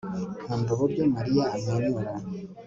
nkunda 0.43 0.69
uburyo 0.75 1.03
mariya 1.15 1.43
amwenyura 1.55 2.11